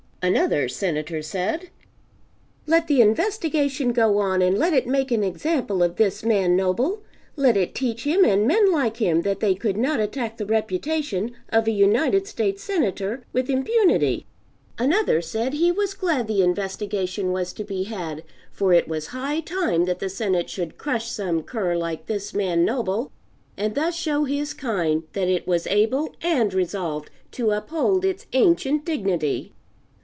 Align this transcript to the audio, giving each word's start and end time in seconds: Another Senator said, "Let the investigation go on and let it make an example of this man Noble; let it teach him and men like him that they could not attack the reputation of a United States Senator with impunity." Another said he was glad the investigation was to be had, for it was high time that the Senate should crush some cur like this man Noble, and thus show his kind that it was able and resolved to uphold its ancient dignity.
Another 0.23 0.69
Senator 0.69 1.23
said, 1.23 1.69
"Let 2.67 2.85
the 2.85 3.01
investigation 3.01 3.91
go 3.91 4.19
on 4.19 4.43
and 4.43 4.55
let 4.55 4.71
it 4.71 4.85
make 4.85 5.09
an 5.11 5.23
example 5.23 5.81
of 5.81 5.95
this 5.95 6.23
man 6.23 6.55
Noble; 6.55 7.01
let 7.35 7.57
it 7.57 7.73
teach 7.73 8.03
him 8.03 8.23
and 8.23 8.45
men 8.47 8.71
like 8.71 8.97
him 8.97 9.23
that 9.23 9.39
they 9.39 9.55
could 9.55 9.77
not 9.77 9.99
attack 9.99 10.37
the 10.37 10.45
reputation 10.45 11.31
of 11.49 11.65
a 11.67 11.71
United 11.71 12.27
States 12.27 12.61
Senator 12.63 13.23
with 13.33 13.49
impunity." 13.49 14.27
Another 14.77 15.23
said 15.23 15.53
he 15.53 15.71
was 15.71 15.95
glad 15.95 16.27
the 16.27 16.43
investigation 16.43 17.31
was 17.31 17.51
to 17.53 17.63
be 17.63 17.85
had, 17.85 18.21
for 18.51 18.73
it 18.73 18.87
was 18.87 19.07
high 19.07 19.39
time 19.39 19.85
that 19.85 19.97
the 19.97 20.07
Senate 20.07 20.51
should 20.51 20.77
crush 20.77 21.09
some 21.09 21.41
cur 21.41 21.73
like 21.75 22.05
this 22.05 22.31
man 22.31 22.63
Noble, 22.63 23.11
and 23.57 23.73
thus 23.73 23.95
show 23.97 24.25
his 24.25 24.53
kind 24.53 25.01
that 25.13 25.27
it 25.27 25.47
was 25.47 25.65
able 25.65 26.15
and 26.21 26.53
resolved 26.53 27.09
to 27.31 27.49
uphold 27.49 28.05
its 28.05 28.27
ancient 28.33 28.85
dignity. 28.85 29.51